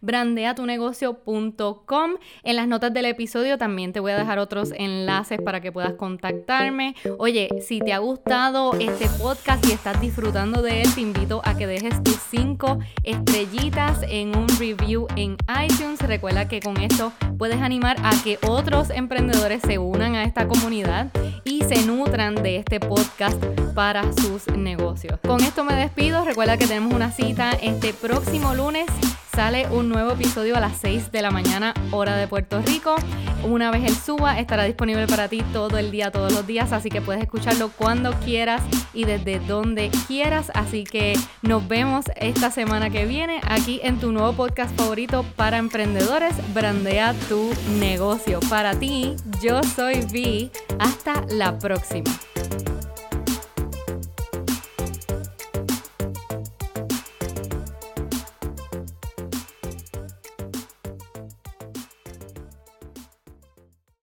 brandeatunegocio.com. 0.00 2.10
En 2.42 2.56
las 2.56 2.66
notas 2.68 2.92
del 2.92 3.06
episodio 3.06 3.58
también 3.58 3.92
te 3.92 4.00
voy 4.00 4.12
a 4.12 4.18
dejar 4.18 4.38
otros 4.38 4.72
enlaces 4.82 5.40
para 5.40 5.60
que 5.60 5.72
puedas 5.72 5.94
contactarme. 5.94 6.94
Oye, 7.18 7.48
si 7.66 7.80
te 7.80 7.92
ha 7.92 7.98
gustado 7.98 8.74
este 8.78 9.08
podcast 9.20 9.66
y 9.66 9.72
estás 9.72 10.00
disfrutando 10.00 10.62
de 10.62 10.82
él, 10.82 10.94
te 10.94 11.00
invito 11.00 11.40
a 11.44 11.56
que 11.56 11.66
dejes 11.66 12.02
tus 12.02 12.18
cinco 12.30 12.78
estrellitas 13.02 14.00
en 14.08 14.36
un 14.36 14.48
review 14.58 15.06
en 15.16 15.36
iTunes. 15.64 16.00
Recuerda 16.00 16.48
que 16.48 16.60
con 16.60 16.76
esto 16.78 17.12
puedes 17.38 17.60
animar 17.60 17.96
a 18.02 18.10
que 18.22 18.38
otros 18.46 18.90
emprendedores 18.90 19.62
se 19.62 19.78
unan 19.78 20.14
a 20.14 20.24
esta 20.24 20.46
comunidad 20.46 21.10
y 21.44 21.62
se 21.64 21.86
nutran 21.86 22.34
de 22.34 22.56
este 22.56 22.80
podcast 22.80 23.42
para 23.74 24.12
sus 24.12 24.46
negocios. 24.48 25.18
Con 25.26 25.40
esto 25.40 25.64
me 25.64 25.74
despido. 25.74 26.24
Recuerda 26.24 26.56
que 26.56 26.66
tenemos 26.66 26.92
una 26.92 27.10
cita 27.10 27.50
este 27.52 27.92
próximo 27.92 28.54
lunes 28.54 28.86
sale 29.34 29.66
un 29.68 29.88
nuevo 29.88 30.12
episodio 30.12 30.56
a 30.56 30.60
las 30.60 30.76
6 30.78 31.10
de 31.10 31.22
la 31.22 31.30
mañana, 31.30 31.74
hora 31.90 32.16
de 32.16 32.28
Puerto 32.28 32.60
Rico. 32.62 32.96
Una 33.44 33.70
vez 33.70 33.84
él 33.84 33.96
suba, 33.96 34.38
estará 34.38 34.64
disponible 34.64 35.06
para 35.06 35.28
ti 35.28 35.42
todo 35.52 35.78
el 35.78 35.90
día, 35.90 36.10
todos 36.10 36.32
los 36.32 36.46
días, 36.46 36.72
así 36.72 36.90
que 36.90 37.00
puedes 37.00 37.22
escucharlo 37.22 37.70
cuando 37.70 38.12
quieras 38.20 38.62
y 38.92 39.04
desde 39.04 39.40
donde 39.40 39.90
quieras. 40.06 40.50
Así 40.54 40.84
que 40.84 41.18
nos 41.42 41.66
vemos 41.66 42.04
esta 42.16 42.50
semana 42.50 42.90
que 42.90 43.06
viene 43.06 43.40
aquí 43.48 43.80
en 43.82 43.98
tu 43.98 44.12
nuevo 44.12 44.32
podcast 44.32 44.76
favorito 44.76 45.24
para 45.36 45.58
emprendedores, 45.58 46.34
Brandea 46.54 47.14
tu 47.28 47.50
negocio. 47.78 48.40
Para 48.48 48.74
ti, 48.74 49.16
yo 49.42 49.62
soy 49.62 50.06
Vi. 50.12 50.50
Hasta 50.78 51.24
la 51.28 51.58
próxima. 51.58 52.10